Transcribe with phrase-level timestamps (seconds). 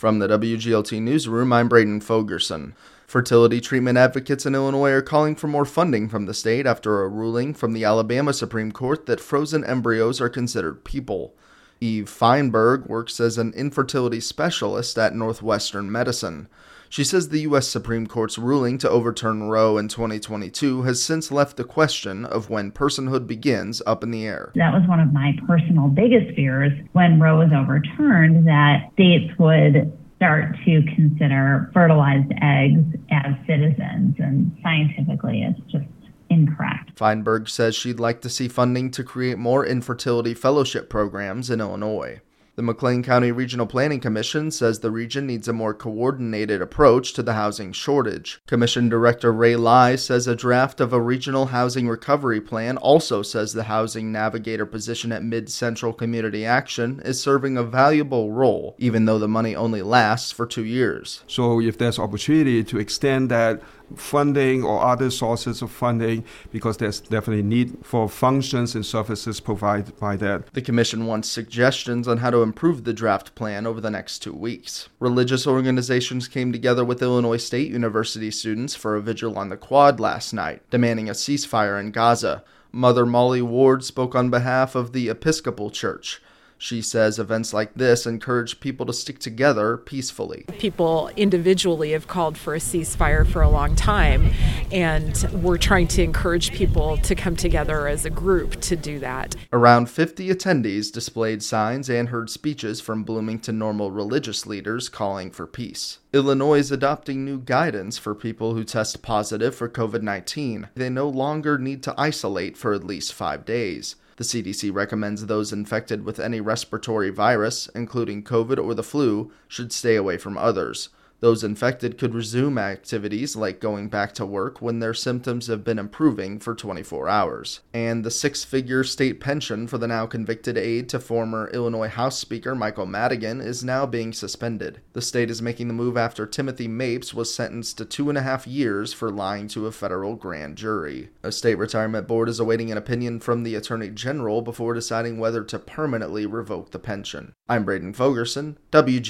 [0.00, 2.72] From the WGLT Newsroom, I'm Braden Fogerson.
[3.06, 7.08] Fertility treatment advocates in Illinois are calling for more funding from the state after a
[7.08, 11.34] ruling from the Alabama Supreme Court that frozen embryos are considered people.
[11.82, 16.48] Eve Feinberg works as an infertility specialist at Northwestern Medicine.
[16.90, 17.68] She says the U.S.
[17.68, 22.72] Supreme Court's ruling to overturn Roe in 2022 has since left the question of when
[22.72, 24.50] personhood begins up in the air.
[24.56, 29.96] That was one of my personal biggest fears when Roe was overturned that states would
[30.16, 34.16] start to consider fertilized eggs as citizens.
[34.18, 35.86] And scientifically, it's just
[36.28, 36.90] incorrect.
[36.96, 42.20] Feinberg says she'd like to see funding to create more infertility fellowship programs in Illinois.
[42.60, 47.22] The McLean County Regional Planning Commission says the region needs a more coordinated approach to
[47.22, 48.38] the housing shortage.
[48.46, 53.54] Commission Director Ray Lai says a draft of a regional housing recovery plan also says
[53.54, 59.06] the housing navigator position at Mid Central Community Action is serving a valuable role, even
[59.06, 61.24] though the money only lasts for two years.
[61.26, 63.62] So, if there's opportunity to extend that
[63.96, 69.98] funding or other sources of funding because there's definitely need for functions and services provided
[69.98, 70.52] by that.
[70.52, 74.32] The commission wants suggestions on how to improve the draft plan over the next two
[74.32, 74.88] weeks.
[74.98, 80.00] Religious organizations came together with Illinois State University students for a vigil on the quad
[80.00, 82.44] last night, demanding a ceasefire in Gaza.
[82.72, 86.22] Mother Molly Ward spoke on behalf of the Episcopal Church.
[86.62, 90.44] She says events like this encourage people to stick together peacefully.
[90.58, 94.30] People individually have called for a ceasefire for a long time,
[94.70, 99.34] and we're trying to encourage people to come together as a group to do that.
[99.54, 105.46] Around 50 attendees displayed signs and heard speeches from Bloomington Normal religious leaders calling for
[105.46, 105.98] peace.
[106.12, 110.68] Illinois is adopting new guidance for people who test positive for COVID 19.
[110.74, 113.96] They no longer need to isolate for at least five days.
[114.20, 119.72] The CDC recommends those infected with any respiratory virus, including COVID or the flu, should
[119.72, 120.90] stay away from others.
[121.20, 125.78] Those infected could resume activities like going back to work when their symptoms have been
[125.78, 127.60] improving for 24 hours.
[127.74, 132.18] And the six figure state pension for the now convicted aide to former Illinois House
[132.18, 134.80] Speaker Michael Madigan is now being suspended.
[134.94, 138.22] The state is making the move after Timothy Mapes was sentenced to two and a
[138.22, 141.10] half years for lying to a federal grand jury.
[141.22, 145.44] A state retirement board is awaiting an opinion from the Attorney General before deciding whether
[145.44, 147.34] to permanently revoke the pension.
[147.48, 149.08] I'm Braden Fogerson, WG.